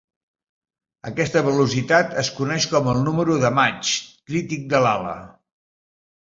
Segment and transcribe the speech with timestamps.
[1.09, 3.93] Aquesta velocitat es coneix com el número de Mach
[4.33, 5.15] crític de l'ala.